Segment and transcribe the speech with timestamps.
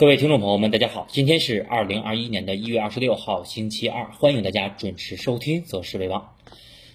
[0.00, 6.22] 各位听众朋友们，大家好，今天是二零二一年的一月二十六号，星期二，欢迎大家准时收听《则是为王》。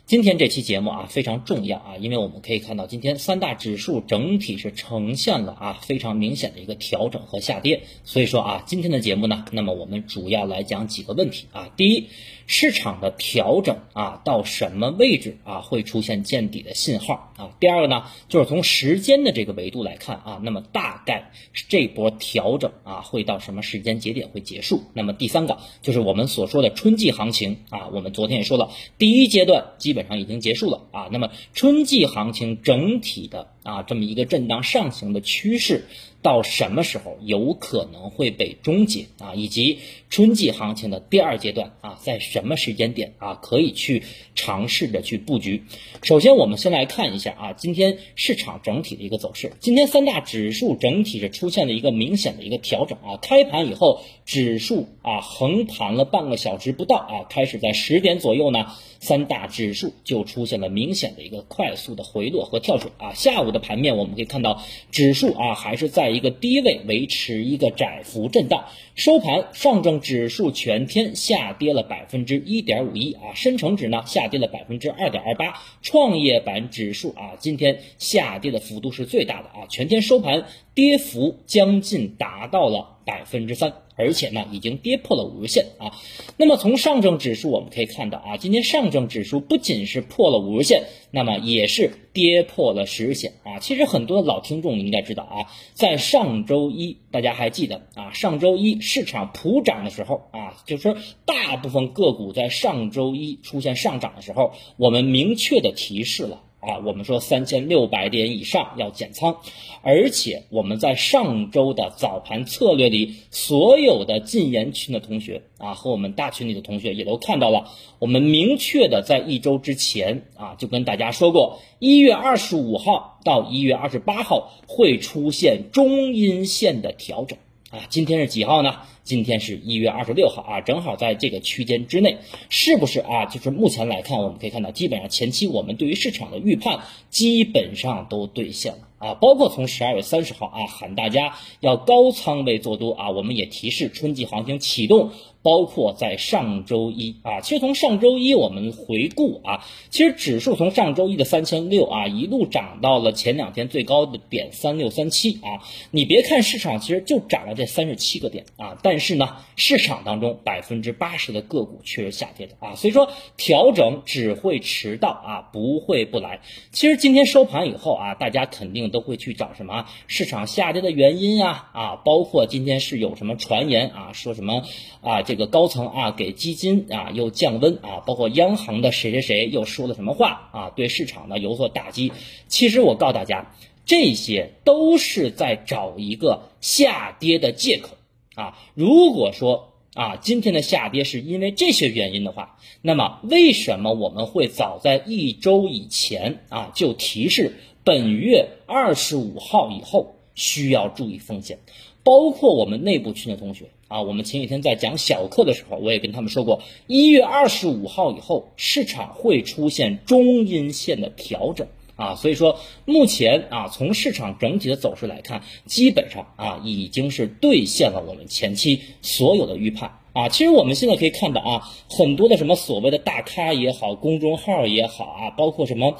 [0.08, 12.06] 今天这期节目啊非常重要啊，因为我们可以看到今天三大指数整体是呈现了啊非常明显的一个调整和下跌，所以说啊今天的节目呢，那么我们主要来讲几个问题啊，第一。
[12.48, 17.50] 市场的调整啊，到什么位置啊会出现见底的信号啊？
[17.60, 21.32] 第二个呢，就是从时间的这个维度来看啊，那么大概
[21.70, 24.84] 这波调整啊会到什么时间节点会结束？
[24.94, 28.70] 那么第三个就是我们所说的春季行情啊，我们昨天也说了，
[29.00, 35.86] 第一阶段基基本上已经结束了啊，那么春季行情整体的啊这么一个震荡上行的趋势。
[36.26, 39.36] 到什么时候有可能会被终结啊？
[39.36, 39.78] 以及
[40.10, 44.02] 春季行情的第二阶段啊，在什么时间点啊可以去
[44.34, 45.66] 尝试着去布局？
[46.02, 49.54] 首先，我们先来看一下啊，今天市场整体的一个走势。
[49.60, 53.18] 今天三大指数整体是出现了一个明显的一个调整啊。
[53.22, 58.66] 开盘以后，指数啊横盘了半个小时不到啊，开始在十点左右呢。
[59.02, 83.85] 三大指数就出现了明显的一个快速的回落和跳水啊，下午的盘面我们可以看到指数啊还是在一个低位维持一个窄幅震荡，收盘上证指数全天下跌了百分之一点五一啊，深成指呢下跌了百分之二点二八，创业板指数啊今天下跌的幅度是最大的啊，全天收盘跌幅将近达到了百分之三。
[83.96, 85.92] 而且呢，已经跌破了五日线啊。
[86.38, 93.60] 那么从上证指数我们可以看到啊，今天上证指数不仅是破了五日线，那么也是跌破了十日线啊。
[93.60, 106.42] 其实很多老听众应该知道啊，在上周一，大家还记得啊，上周一市场普涨的时候啊，就是说大部分个股在上周一出现上涨的时候，我们明确的提示了。
[106.66, 109.38] 啊，我们说三千六百点以上要减仓，
[109.82, 127.38] 而且我们在上周的早盘策略里，所有的禁言群的同学啊，和我们大群里的同学也都看到了，我们明确的在一周之前啊，就跟大家说过，一月二十五号到一月二十八号会出现中阴线的调整
[127.70, 128.80] 啊，今天是几号呢？
[129.06, 132.18] 今天是一月二十六号啊，正好在这个区间之内，
[132.50, 133.26] 是不是啊？
[133.28, 136.80] 就是目前来看，我们可以看到，基本上前期我们对于市场的预判
[137.12, 145.12] 基本上都兑现了啊，包括从十二月三十号啊喊大家要高仓位做多啊，我们也提示春季行情启动。
[145.46, 155.62] 包括在上周一啊，其实从上周一我们回顾啊，其实指数从上周一的三千六啊，一路涨到了前两天最高的点三六三七啊。
[155.92, 162.74] 你别看市场其实就涨了这三十七个点啊，但是呢，市场当中百分之八十的个股却是下跌的啊。
[162.74, 166.40] 所以说调整只会迟到啊，不会不来。
[166.72, 174.64] 其实今天收盘以后啊，大家肯定都会去找什么市场下跌的原因呀啊，包括今天是有什么传言啊，说什么
[175.02, 175.22] 啊。
[175.22, 182.14] 这个高层啊，给基金啊又降温啊，包括央行的谁谁谁又说了什么话啊，对市场呢有所打击。
[182.48, 183.54] 其实我告诉大家，
[183.86, 187.90] 这些都是在找一个下跌的借口
[188.36, 188.58] 啊。
[188.76, 201.60] 如果说啊，今天的下跌是因为这些原因的话，那么为什么我们会早在一周以前啊就提示本月二十五号以后需要注意风险？
[202.04, 203.68] 包括我们内部群的同学。
[203.88, 220.28] 啊，我们前几天在讲小课的时候，我也跟他们说过，一月二十五号以后，市场会出现中阴线的调整啊，所以说目前啊，从市场整体的走势来看，基本上啊，已经是兑现了我们前期所有的预判啊。
[220.30, 225.96] 其实我们现在可以看到啊，很多的什么所谓的大咖也好，公众号也好啊，包括什么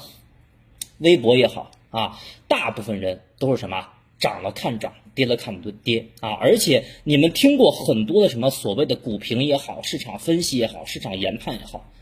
[0.98, 3.88] 微博也好啊，大部分人都是什么？
[4.18, 6.30] 涨了看涨，跌了看跌啊！
[6.40, 11.92] 而且你们听过很多的什么所谓的股评也好，市场分析也好，市场研判也好，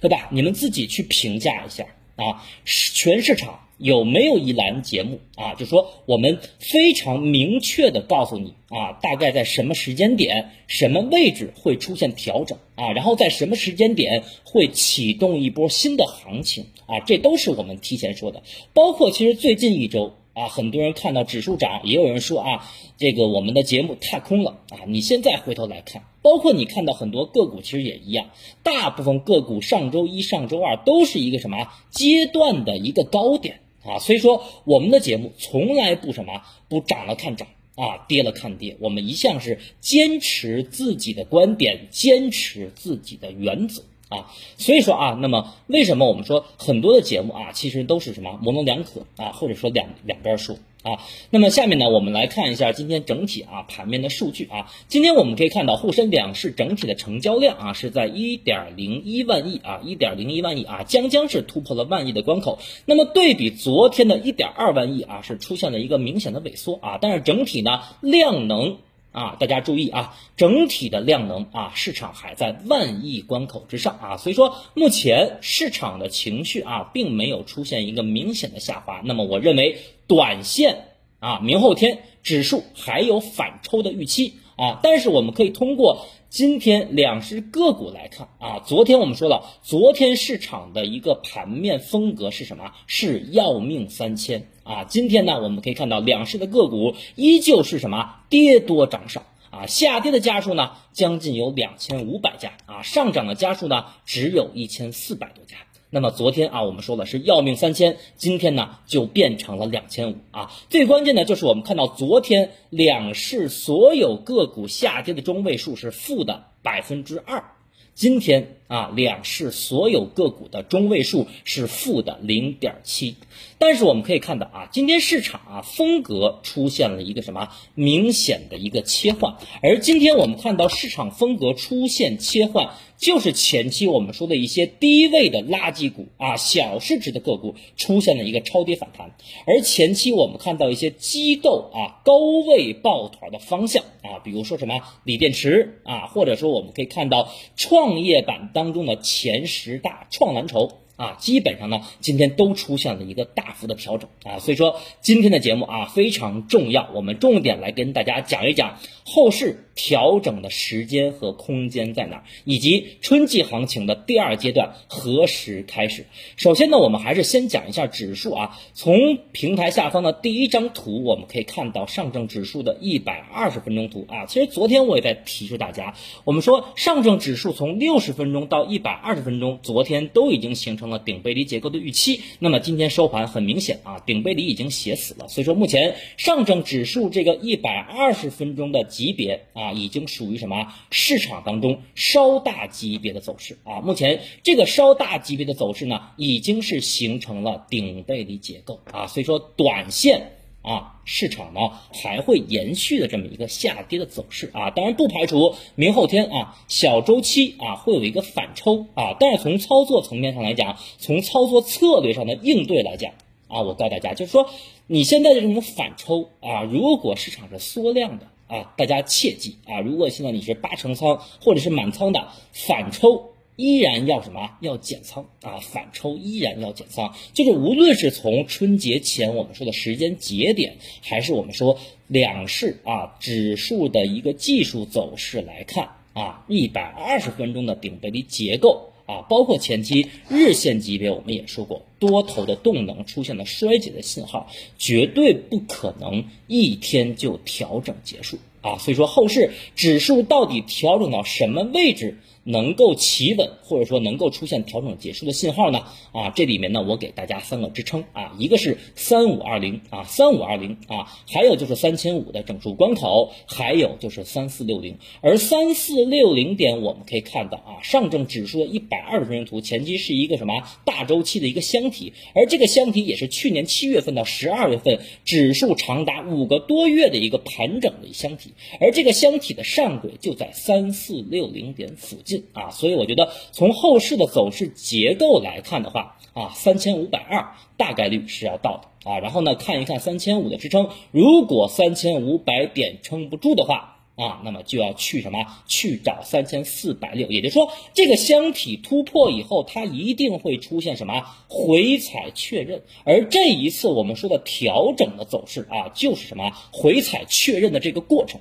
[0.00, 0.28] 对吧？
[0.30, 1.84] 你们自己去评价一下
[2.14, 2.46] 啊！
[2.64, 5.54] 全市场有没有一栏节目啊？
[5.54, 12.92] 就说我们非常明确的告诉你啊，大概在什么时间点、什么位置会出现调整啊？
[12.92, 17.00] 然后在什么时间点会启动一波新的行情啊？
[17.00, 18.42] 这都是我们提前说的，
[18.72, 20.14] 包括其实最近一周。
[20.36, 24.84] 啊，很多人看到指数涨，也有人说啊，这个我们的节目太空了啊。
[24.86, 28.26] 你现在回头来看，包括你看到很多个股，其实也一样，
[28.62, 33.98] 大部分个股上周一、上周二都是一个什么阶段的一个高点啊。
[33.98, 43.82] 所以说，我们的节目从来不什么不涨了看涨啊，跌了看跌，我们一向是坚持自己的观点，坚持自己的原则。
[44.08, 50.56] 啊，所以说啊，那么为什么我们说很多的节目啊，其实都是什么模棱两可啊，或者说两两边说
[50.86, 51.02] 啊。
[51.30, 54.72] 那么下面呢，我们来看一下今天整体啊盘面的数据啊。
[54.88, 62.58] 今天我们可以看到沪深两市整体的成交量啊是在一点零一万亿啊，一点零一万亿啊，将将是突破了万亿的关口。
[62.84, 68.78] 那么对比昨天的一点二万亿啊，是出现了一个明显的萎缩啊，但是整体呢量能。
[69.12, 79.00] 啊，大家注意啊，整体的量能啊，市场还在万亿关口之上啊，所以说目前市场的情绪啊，并没有出现一个明显的下滑。
[79.06, 80.88] 那么我认为，短线
[81.20, 86.06] 啊，明后天指数还有反抽的预期啊，但是我们可以通过。
[86.28, 92.72] 今天两市个股来看啊，昨天我们说了，昨天市场的一个盘面风格是什么？
[92.86, 94.84] 是要命三千啊。
[94.84, 98.16] 今天呢，我们可以看到两市的个股依旧是什么？
[98.28, 105.56] 跌多涨少啊，下跌的家数呢，将近有两千五百家啊，上涨的家数呢，只有一千四百多家。
[105.88, 110.50] 那么昨天啊，我们说了是要命三千，今天呢就变成了两千五啊。
[110.68, 117.52] 最关键的就是我们看到昨天两市所有个股下跌的中位数是负的百分之二，
[117.94, 123.16] 今天啊两市所有个股的中位数是负的零点七。
[123.58, 132.74] 但是我们可以看到啊，今天市场啊风格出现了一个什么明显的一个切换，而今天我们看到市场风格出现切换。
[132.98, 139.14] 就是前期我们说的一些低位的垃圾股啊，小市值的个股出现了一个超跌反弹，
[139.46, 150.80] 而前期我们看到一些机构啊高位抱团的方向啊，比如说什么锂电池啊，或者说我们可以看到创业板当中的前十大创蓝筹。
[150.96, 166.06] 啊，基本上呢，今天都出现了一个大幅的调整啊，所以说今天的节目啊非常重要，我们重点来跟大家讲一讲后市调整的时间和空间在哪，以及春季行情的第二阶段何时开始。
[166.36, 174.24] 首先呢，我们还是先讲一下指数啊，从平台下方的第一张图，我们可以看到上证指数的一百二十分钟图啊。
[174.24, 175.94] 其实昨天我也在提示大家，
[176.24, 180.86] 我们说上证指数从六十分钟到一百二十分钟，昨天都已经形成。
[180.86, 193.58] 了顶背离结构的预期，那么今天收盘很明显啊，顶背离已经写死了，所以说目前上证指数这个一百二十分钟的级别啊，已经属于什么市场当中稍大级别的走势。
[193.64, 198.80] 啊，目前这个稍大级别的走势呢，已经是形成了顶背离结构。
[198.92, 200.32] 啊，所以说短线。
[200.62, 201.60] 啊，市场呢
[201.92, 204.50] 还会延续的这么一个下跌的走势。
[204.52, 208.84] 啊，当然不排除明后天啊小周期啊会有一个反抽。
[208.94, 213.12] 啊，但是从操作层面上来讲，从操作策略上的应对来讲
[213.46, 214.50] 啊，我告诉大家，就是说
[214.88, 223.32] 你现在的这种反抽啊，如果市场是缩量的啊，大家切记啊，如果现在你是八成仓或者是满仓的反抽。
[223.58, 224.50] 依然要什么？
[224.60, 225.60] 要减仓啊！
[225.62, 248.78] 反抽依然要减仓，就是无论是从春节前我们说的时间节点，还是我们说两市啊指数的一个技术走势来看啊，一百二十分钟的顶背离结构啊，包括前期日线级别，我们也说过，多头的动能出现了衰竭的信号，绝对不可能一天就调整结束啊！
[248.78, 252.18] 所以说后市指数到底调整到什么位置？
[252.46, 255.80] 能够企稳，或者说能够出现调整结束的信号呢？
[256.12, 264.96] 啊，这里面呢，我给大家三个支撑啊，一个是三五二零啊，三五二零啊，还有就是三千五的整数关口，还有就是三四六零。
[265.22, 282.35] 而三四六零点，我们可以看到啊，上证指数的一百二十分钟图前期是一个什么大周期的一个箱体，而这个箱体也是去年七月份到十二月份指数长达五个多月的一个盘整的箱体，而这个箱体的上轨就在三四六零点附近。
[282.52, 289.18] 啊，所以我觉得从后市的走势结构来看的话，啊，三千五百二大概率是要到的啊。
[289.18, 295.44] 然后呢，看一看三千五的支撑，如果三千五百点撑不住的话，啊，那么就要去什么？
[295.66, 297.28] 去找三千四百六。
[297.28, 302.82] 也就是说，这个箱体突破以后，它一定会出现什么回踩确认。
[303.04, 308.40] 而这一次我们说的调整的走势啊，就是什么回踩确认的这个过程。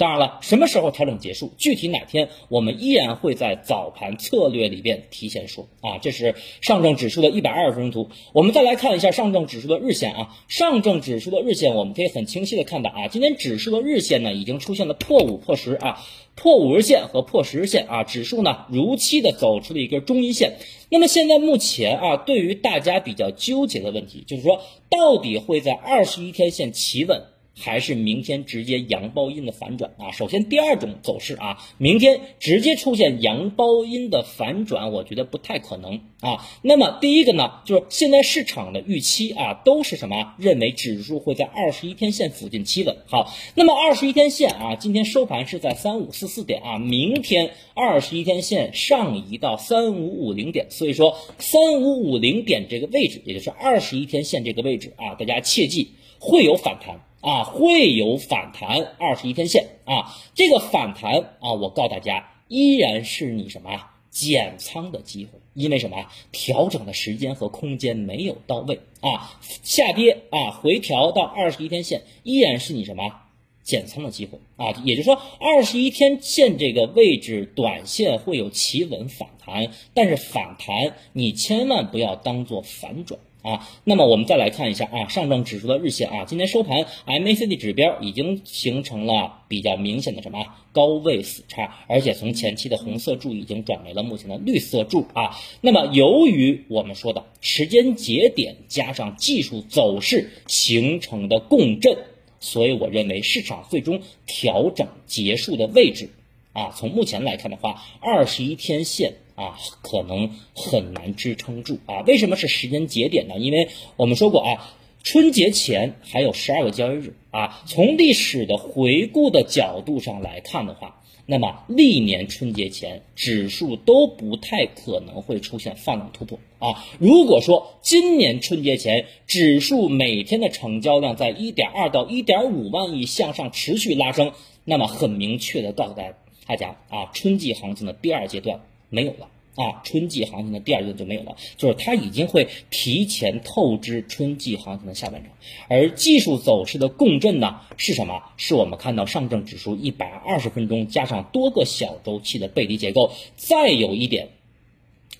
[0.00, 1.52] 当然了，什么时候调整结束？
[1.58, 5.98] 具体哪天，我们依然会在早盘策略里边提前说啊。
[5.98, 10.34] 这是上证指数的一百二十分钟图，我们再来看一下上证指数的日线啊。
[10.48, 16.02] 上证指数的日线，我们可以很清晰的看到啊，今天指数的日线呢已经出现了破五破十啊，
[16.34, 20.54] 破五日线和破十日线啊，指数呢如期的走出了一根中阴线。
[20.88, 27.22] 那么现在目前啊，对于大家比较纠结的问题，就是说到底会在二十一天线企稳？
[27.60, 30.10] 还是明天直接阳包阴的反转啊？
[30.12, 36.46] 首先，第二种走势啊，明天直接出现阳包阴的反转，我觉得不太可能啊。
[36.62, 40.34] 那么第一个呢，就是现在市场的预期啊，都是什么？
[40.38, 42.96] 认为指数会在二十一天线附近企稳。
[43.06, 58.94] 好，那么二十一天线啊，今天收盘是在三五四四点啊，明天二十一天线上移到三五五零点，所以说三五五零点这个位置，也就是二十一天线这个位置啊，大家切记会有反弹啊，会有反弹。
[58.98, 73.22] 二十一天线啊，这个反弹啊，我告诉大家，依然是你什么减仓的机会，因为什么调整的时间和空间没有到位啊，下跌啊，回调到二十一天线，依然是你什么？
[73.62, 83.68] 减仓的机会啊，也就是说，二十一天线这个位置，短线会有企稳反弹，但是反弹你千万不要当做反转啊。
[83.84, 95.36] 那么我们再来看一下啊，上证指数的日线啊，今天收盘 MACD 指标已经形成了比较明显的什么高位死叉，而且从前期的红色柱已经转为了目前的绿色柱啊。
[95.60, 101.96] 那么由于我们说的时间节点加上技术走势形成的共振。
[102.42, 106.08] 所以我认为市场最终调整结束的位置，
[106.52, 112.02] 啊，从目前来看的话，二十一天线啊可能很难支撑住啊。
[112.06, 113.38] 为什么是时间节点呢？
[113.38, 117.62] 因为我们说过啊，春节前还有十二个交易日啊。
[117.66, 120.96] 从历史的回顾的角度上来看的话。
[121.26, 126.84] 那么历年春节前指数都不太可能会出现放量突破啊。
[126.98, 134.32] 如果说今年春节前指数每天的成交量在一点二到一点五万亿向上持续拉升，
[134.64, 136.14] 那么很明确的告诉大家，
[136.50, 139.28] 大家啊，春季行情的第二阶段没有了。
[139.54, 145.30] 啊，春季行情的第二阶段就没有了，就是它已经会提前透支春季行情的下半场。
[145.68, 148.24] 而技术走势的共振呢，是什么？
[148.36, 153.12] 是我们看到上证指数一百二十分钟加上多个小周期的背离结构。
[153.36, 154.30] 再有一点，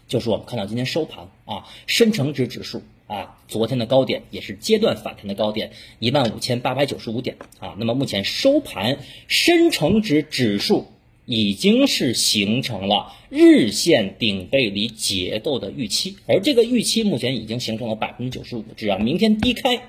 [0.09, 5.71] 就是我们看到今天收盘啊，深成指指数啊，昨天的高点也是阶段反弹的高点
[6.01, 7.77] 一万五千八百九十五点啊。
[7.79, 10.87] 那么目前收盘，深成指指数。
[11.31, 18.65] 已经是形成了日线顶背离结构的预期，而这个预期目前已经形成了百分之九十五。
[18.77, 19.81] 只要明天低开，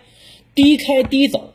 [0.53, 1.51] 低开低走，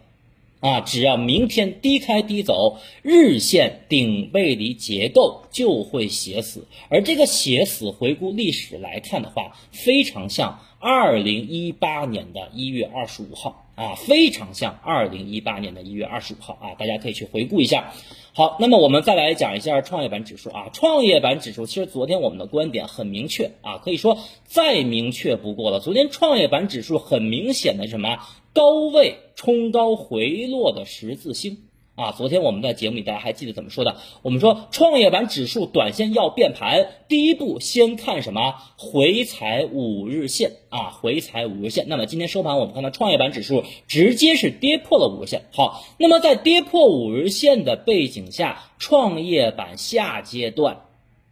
[0.58, 6.66] 啊，只要明天低开低走，日线顶背离结构就会写死。
[6.88, 17.94] 而这个写死，回顾历史来看的话，非常像二零一八年的一月二十五号啊，非常像二零一八年的一月二十五号啊，大家可以去回顾一下。
[18.36, 20.68] 好，那么我们再来讲一下创业板指数啊。
[20.74, 25.80] 创业板指数其实昨天我们的观点很明确啊，可以说再明确不过了。
[25.80, 28.18] 昨天创业板指数很明显的什么
[28.52, 31.65] 高位冲高回落的十字星。
[31.96, 33.96] 啊，昨天我们在节目里，大家还记得怎么说的？
[34.20, 38.54] 我们说创业板指数短线要变盘，第一步先看什么？
[38.76, 41.86] 回踩五日线啊，回踩五日线。
[41.88, 45.46] 那么今天收盘，我们看到创业板指数直接是跌破了五日线。
[45.52, 50.82] 好，那么在跌破五日线的背景下，创业板下阶段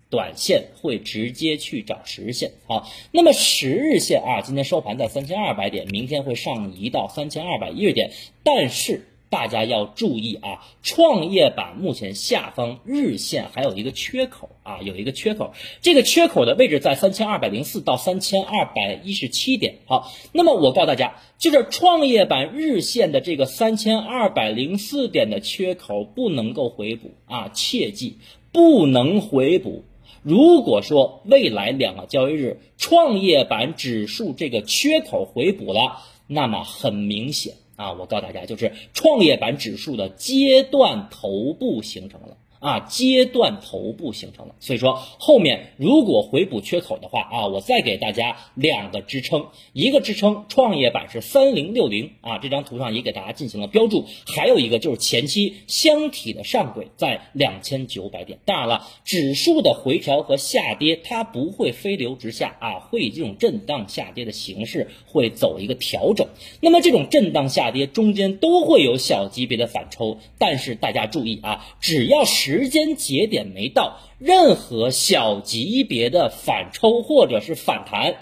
[0.08, 2.52] 短线会直接去找十日线。
[2.66, 9.08] 好，那么十日线啊，今天收盘在三千二百点，明天会上移到三千二百一十点，但是。
[9.34, 19.78] 大家要注意啊，创业板目前下方日线还有一个缺口啊，有一个缺口，这个缺口的位置在三千二百零四到三千二百一十七点。
[19.86, 28.18] 好，那么我告诉大家，就是创业板日线的这个三千二百零四点的缺口不能够回补啊，切记
[28.52, 29.82] 不能回补。
[30.22, 35.98] 如果说未来两个交易日创业板指数这个缺口回补了，
[36.28, 37.54] 那么很明显。
[37.76, 42.36] 啊，我告诉大家，就是创业板指数的阶段头部形成了。
[42.64, 58.38] 啊，阶段头部形成了，所以说后面如果回补缺口的话啊，我再给大家两个支撑，一个支撑创业板是三零六零啊，这张图上也给大家进行了标注，还有一个就是前期箱体的上轨在两千九百点。
[58.46, 66.28] 当然了，指数的回调和下跌它不会飞流直下啊，会以这种震荡下跌的形式会走一个调整。
[66.62, 78.16] 那么这种震荡下跌中间都会有小级别的反抽，但是大家注意啊，只要时时间节点没到，任何小级别的反抽或者是反弹，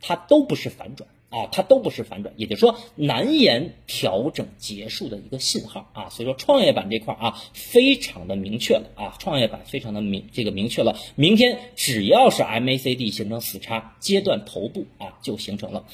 [0.00, 6.08] 它都不是反转啊，它都不是反转，也就是说难言调整结束的一个信号啊。
[6.08, 15.84] 所以说创业板这块啊，非常的明确了啊，创业板非常的明这个明确了，明天只要是 MACD 形成死叉阶段头部啊，就形成了。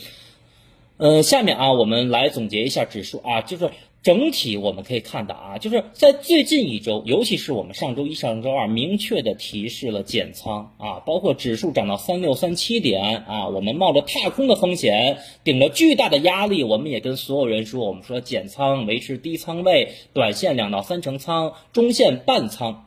[0.98, 3.70] 呃，下面啊，我们来总结一下指数啊，就是。
[4.02, 22.87] 整体我们可以看到啊，就是在最近一周，尤其是我们上周一、上周二，明确的提示了减仓啊，包括指数涨到三六三七点啊，我们冒着踏空的风险，顶着巨大的压力，我们也跟所有人说，我们说减仓，维持低仓位，短线两到三成仓，中线半仓，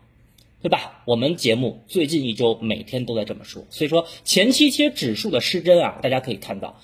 [0.61, 1.01] 对吧？
[1.05, 6.81] 我们节目最近一周每天都在这么说，所以说前期其实指数的失真啊，大家可以看到，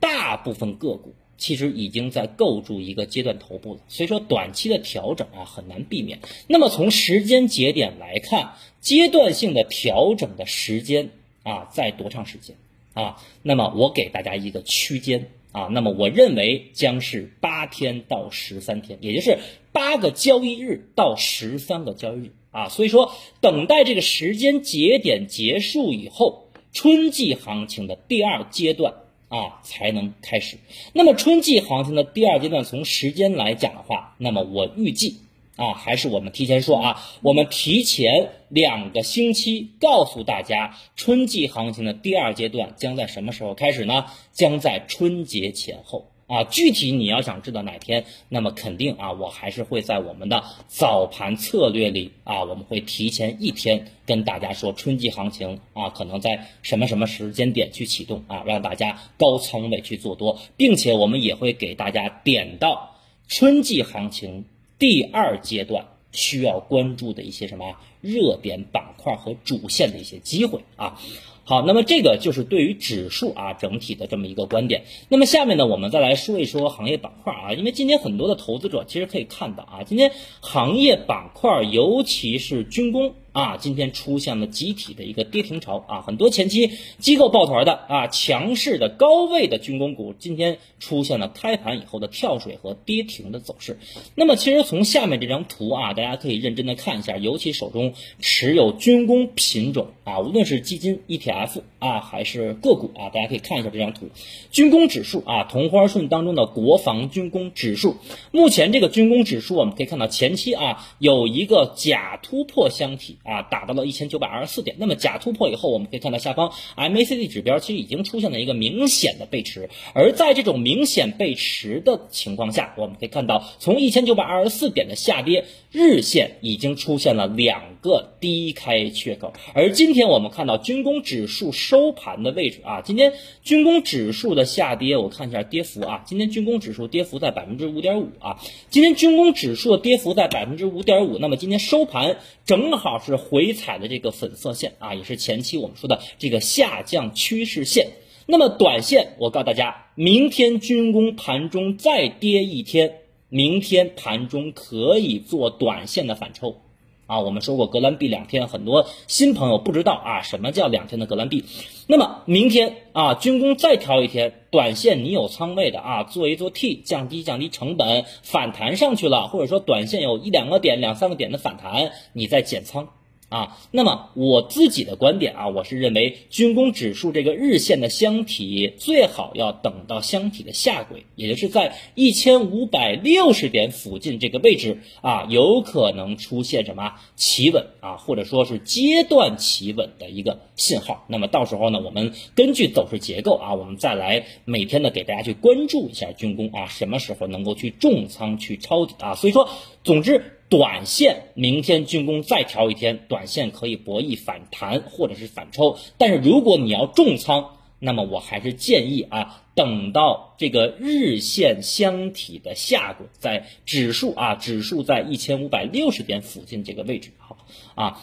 [0.00, 1.14] 大部分个股。
[1.38, 6.20] 其实已经在构筑一个阶段头部了，所以说短期的调整啊很难避免。
[6.46, 11.10] 那么从时间节点来看，阶段性的调整的时间
[11.42, 12.56] 啊在多长时间
[12.94, 13.22] 啊？
[13.42, 19.38] 那么我给大家一个区间啊，那么我认为将是八天到十三天，也就是
[19.72, 22.68] 八个交易日到十三个交易日啊。
[22.68, 28.94] 所以说，等待这个时间节点结束以后，春季行情的第二阶段。
[29.28, 30.58] 啊，才能开始。
[30.92, 35.20] 那么春季行情的第二阶段，从时间来讲的话，那么我预计
[35.56, 44.06] 啊，还是我们提前说啊，我们提前两个星期告诉大家，春季行情的第二阶段将在什么时候开始呢？
[44.32, 46.06] 将在春节前后。
[46.26, 62.96] 啊，具体你要想知道哪天，那么肯定啊，我还是会在我们的早盘策略里啊，我们会提前一天跟大家说春季行情啊，可能在什么什么时间点去启动啊，让大家高仓位去做多，并且我们也会给大家点到
[63.28, 64.44] 春季行情
[64.78, 71.00] 第二阶段需要关注的一些什么热点板块和主线的一些机会啊。
[71.48, 74.82] 好，那么这个就是对于指数啊整体的这么一个观点。
[75.08, 80.10] 那么下面呢，我们再来说一说行业板块啊，因为今天很多的投资者其实可以看到啊，今天
[80.40, 83.14] 行业板块尤其是军工。
[83.36, 93.78] 啊，今天出现了集体的一个跌停潮啊，很多前期机构抱团的啊，强势的高位的军工股，今天出现了开盘以后的跳水和跌停的走势。
[94.14, 104.08] 那么，其实从下面这张图啊，大家可以认真的看一下，尤其手中持有军工品种啊，无论是基金、ETF 啊，还是个股啊，大家可以看一下这张图，
[104.50, 107.96] 军工指数啊，同花顺当中的国防军工指数，
[108.32, 113.18] 目前这个军工指数我们可以看到前期啊有一个假突破箱体。
[113.26, 114.76] 啊，打到了一千九百二十四点。
[114.78, 119.68] 那么假突破以后，我们可以看到下方 MACD 指标其实已经出现了一个明显的背驰。
[119.94, 129.32] 而在这种明显背驰的情况下，我们可以看到从一千九百二十四点的下跌，日线已经出现了两个低开缺口。
[129.54, 141.18] 而今天我们看到军工指数收盘的位置啊，今天军工指数的下跌，我看一下跌幅啊，今天军工指数跌幅在百分之五点五啊，今天军工指数的跌幅在百分之五点五。
[141.18, 143.16] 那么今天收盘正好是。
[143.16, 147.88] 回踩的这个粉色线啊，也是前期我们说的这个下降趋势线。
[148.26, 156.60] 那么短线，我告诉大家，明天军工盘中再跌一天，明天盘中可以做短线的反抽。
[157.06, 161.44] 啊，我们说过格兰币两天，很多新朋友不知道啊，什么叫两天的格兰币？
[161.86, 172.88] 那么明天啊，军工再调一天，短线你有仓位的啊，做一做 T，降低降低成本，反弹上去了，或者说短线有一两个点、两三个点的反弹，你再减仓。
[173.28, 191.04] 啊，那么我自己的观点啊，我是认为军工指数这个日线的箱体最好要等到箱体的下轨，也就是在一千五百六十点附近这个位置啊，有可能出现什么企稳啊，或者说是阶段企稳的一个信号。
[191.08, 199.16] 那么到时候呢，我们根据走势结构啊，我们再来每天的给大家去关注一下军工啊，什么时候能够去重仓去抄底啊。
[199.16, 199.48] 所以说，
[199.82, 200.32] 总之。
[200.48, 205.78] 短线明天军工再调一天，短线可以博弈反弹或者是反抽。
[205.98, 217.36] 但是如果你要重仓，那么我还是建议啊，等到这个日线箱体的下轨，在指数啊，指数在一千五百六十点附近这个位置，好
[217.74, 218.00] 啊。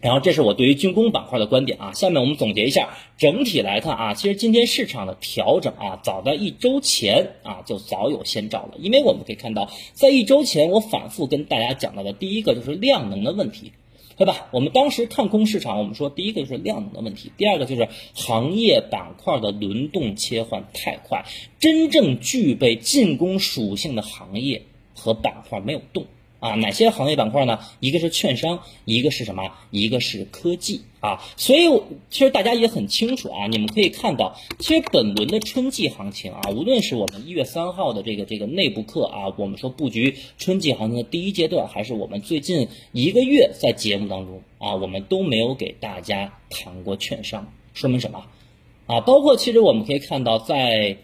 [0.00, 13.72] 然后这是我对于军工板块的观点啊，下面我们总结一下，整体来看啊，其实今天市场的调整啊，早在一周前啊就早有先兆了，因为我们可以看到，在一周前我反复跟大家讲到的第一个就是量能的问题，
[14.16, 14.48] 对吧？
[14.52, 21.26] 我们当时看空市场，我们说第一个就是量能的问题，第二个就是行业板块的轮动切换太快，
[21.58, 24.62] 真正具备进攻属性的行业
[24.94, 26.06] 和板块没有动。
[26.40, 27.60] 啊，哪些行业板块呢？
[27.80, 29.52] 一个是券商，一个是什么？
[29.70, 31.22] 一个是科技啊。
[31.36, 31.68] 所以
[32.10, 48.24] 其实大家也很清楚啊，你们可以看到，其实本轮的春季行情啊，无论是我们一月三号的这个这个内部课啊，我们说布局春季行情的第一阶段，还是我们最近一个月在节目当中啊，我们都没有给大家谈过券商，说明什么？
[48.86, 50.96] 啊，包括其实我们可以看到，在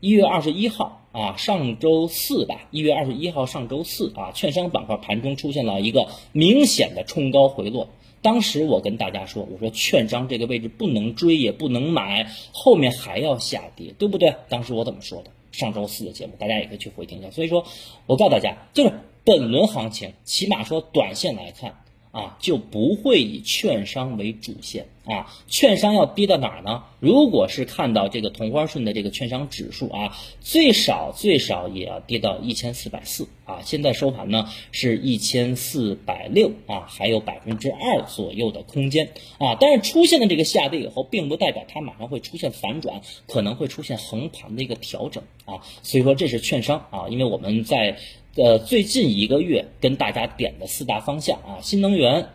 [0.00, 0.99] 一月二十一号。
[1.12, 7.88] 啊，上周四吧，一月二十一号上周四啊，券商板块盘中出现了一个明显的冲高回落。
[8.22, 14.34] 当时我跟大家说，我说券商这个位置不能追也不能买，后面还要下跌，对不对？
[14.48, 15.30] 当时我怎么说的？
[15.52, 17.30] 上周四的节目，大家也可以去回听一下。
[17.30, 17.64] 所以说，
[18.06, 18.92] 我告诉大家，就是
[19.24, 21.82] 本轮行情，起码说短线来看。
[22.12, 26.82] 啊，就不会以券商为主线啊，券商要跌到哪儿呢？
[26.98, 47.98] 如果是看到这个同花顺的这个券商指数啊，最少最少也要跌到一千四百四啊，现在收盘呢是一千四百六啊，还有百分之二左右的空间啊，但是出现了这个下跌以后，并不代表它马上会出现反转，可能会出现横盘的一个调整啊，所以说这是券商啊，因为我们在。
[48.36, 52.28] 呃，最近一个月跟大家点的四大方向啊，新能源，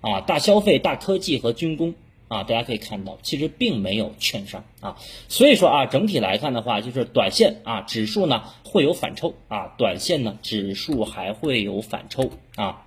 [0.00, 1.94] 啊，大消费、大科技和军工
[2.26, 4.96] 啊，大家可以看到，其实并没有券商啊，
[5.28, 12.84] 所以说啊，整体来看的话，就是短线啊，指数呢会有反抽啊，短线呢指数还会有反抽啊，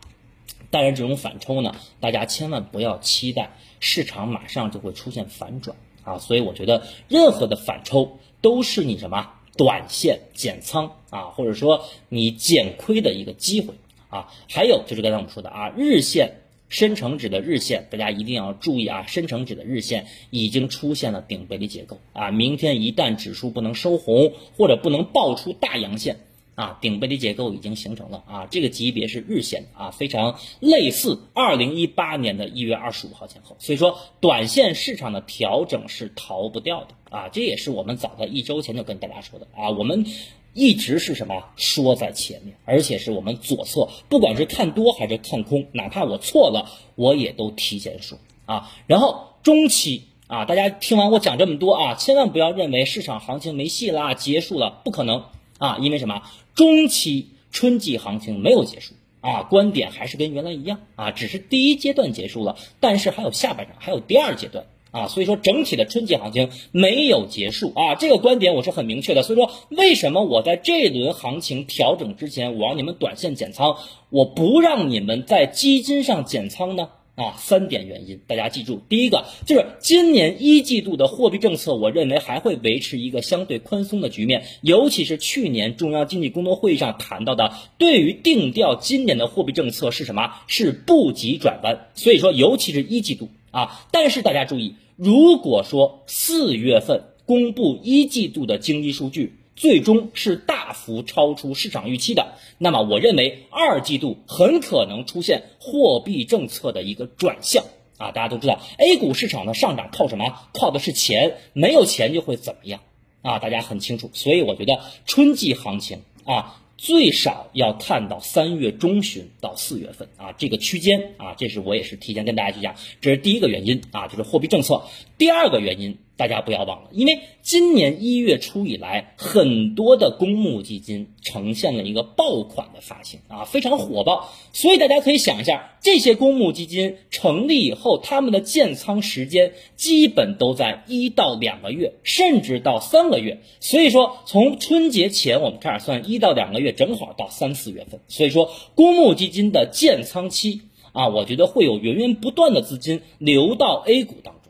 [0.69, 9.29] 当然这种反抽呢，大家千万不要期待市场马上就会出现反转啊，所以我觉得任何的反抽都是你什么？
[9.57, 13.75] 短线减仓啊，或者说你减亏的一个机会
[14.09, 16.37] 啊，还有就是刚才我们说的啊，日线
[16.69, 26.17] 深成指的日线，大家一定要注意啊，深成指的日线已经出现了顶背离结构啊，明天一旦指数不能收红或者不能爆出大阳线。
[26.53, 40.05] 啊，顶背离结构已经形成了啊，这个级别是日线啊，非常类似二零一八年的一月二十五号前后，所以说短线市场的调整是逃不掉的啊，这也是我们早在一周前就跟大家说的啊，我们
[40.53, 55.23] 一直是什么说在前面，而且是我们左侧，不管是看多还是看空，哪怕我错了，我也都提前说啊，然后中期啊，大家听完我讲这么多啊，千万不要认为市场行情没戏啦，结束了，不可能。
[55.57, 56.23] 啊，因为什么？
[56.55, 69.23] 中期春季行情没有结束啊，观点还是跟原来一样啊，只是第一阶段结束了，但是还有下半场，还有第二阶段啊，所以说整体的春季行情没有结束啊，这个观点我是很明确的。
[69.23, 73.77] 所以说，为什么我在这轮行情调整之前，我让你们短线减仓，
[74.09, 76.89] 我不让你们在基金上减仓呢？
[77.15, 90.31] 啊，三点原因，大家记住，第一个就是今年一季度的货币政策，我认为还会维持一个相对宽松的局面，尤其是去年中央经济工作会议上谈到的，对于定调今年的货币政策是什么？
[90.47, 91.89] 是不急转弯。
[91.95, 107.63] 所以说，尤其是一季度啊，但是大家注意，如果说四月份公布一季度的经济数据，最终是大幅超出市场预期的，那么我认为二季度很可能出现货币政策的一个转向
[107.97, 108.11] 啊！
[108.11, 110.35] 大家都知道，A 股市场的上涨靠什么？
[110.53, 112.81] 靠的是钱，没有钱就会怎么样
[113.23, 113.39] 啊？
[113.39, 116.60] 大家很清楚，所以我觉得春季行情啊。
[116.81, 124.81] 最少要看到三月中旬到四月份啊，这个区间啊，这是我也是提前跟大家去讲，这是第一个原因啊，就是货币政策。
[125.19, 143.41] 第二个原因，大家不要忘了，因为今年一月初以来，很多的公募基金呈现了一个爆款的发行啊，非常火爆，所以大家可以想一下，这些公募基金成立以后，他们的建仓时间基本都在一到两个月，甚至到三个月。
[143.59, 146.71] 所以说，从春节前我们开始算，一到两个月。
[146.71, 150.61] 正好到三四月份，所以说公募基金的建仓期
[150.93, 154.40] 啊，我觉得会有源源不断的资金流到 A 股当中，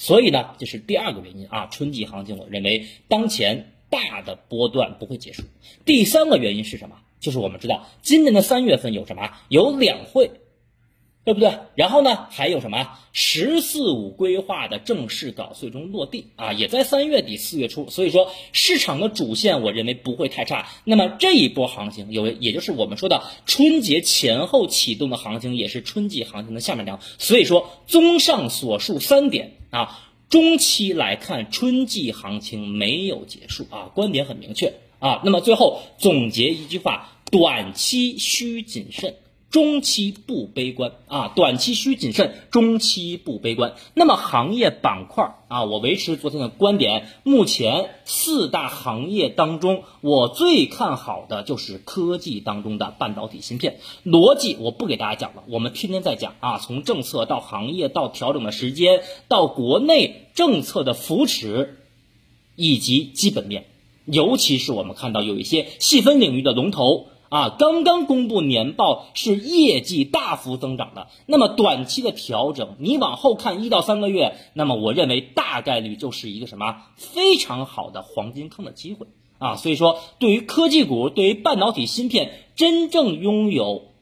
[0.00, 1.66] 所以呢，这是第二个原因啊。
[1.66, 5.42] 春季行情，我认为当前大的波段不会结束。
[5.84, 6.96] 第三个原因是什么？
[7.20, 9.30] 就是我们知道今年的三月份有什么？
[9.50, 10.30] 有两会。
[11.30, 11.60] 对不对？
[11.76, 17.88] 然后呢，还有什么“十四五”规划的正式稿最终落地啊，也在三月底四月初。
[17.88, 20.66] 所以说，市场的主线我认为不会太差。
[20.82, 26.98] 那么这一波行情有，也就是我们说的春节前后启动的行情，也是春季行情的下半场。
[27.18, 35.22] 所以说，综上所述三点啊，中期来看，春季行情没有结束啊，观点很明确啊。
[35.24, 39.14] 那么最后总结一句话：短期需谨慎。
[39.50, 43.74] 中期不悲观啊，短期需谨慎，中期不悲观。
[43.94, 53.80] 那么行业板块啊，我维持昨天的观点，目前四大行业当中，我最看好的就是科技当中的半导体芯片。
[54.04, 61.76] 逻辑我不给大家讲了，我们天天在讲啊，从政策到行业到调整的时间，到国内政策的扶持，
[62.54, 63.64] 以及基本面，
[64.04, 67.08] 尤其是我们看到有一些细分领域的龙头。
[67.30, 79.06] 啊，刚刚公布年报是业绩大幅增长的，那么短期的调整，你往后看一到三个月，那么我认为大概率就是一个什么非常好的黄金坑的机会
[79.38, 83.92] 啊，所以说对于科技股，对于半导体芯片真正拥有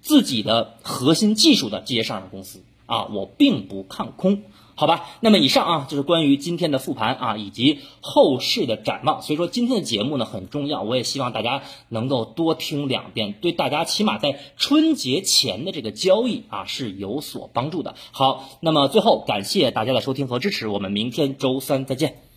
[0.00, 4.42] 自己的核心技术的这些上市公司啊，我并不看空。
[4.82, 9.22] 好吧，那么以上啊就是关于今天的复盘啊以及后市的展望。
[9.22, 17.94] 所以说今天的节目呢很重要，我也希望大家能够多听两遍，对大家起码在春节前的这个交易啊是有所帮助的。
[18.10, 22.31] 好，那么最后感谢大家的收听和支持，我们明天周三再见。